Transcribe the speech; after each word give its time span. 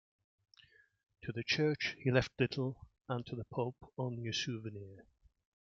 To 1.21 1.31
the 1.31 1.43
Church 1.43 1.95
he 1.99 2.09
left 2.09 2.31
little 2.39 2.87
and 3.07 3.23
to 3.27 3.35
the 3.35 3.43
pope 3.43 3.93
only 3.99 4.29
a 4.29 4.33
souvenir. 4.33 5.05